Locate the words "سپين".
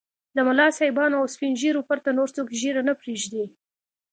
1.33-1.53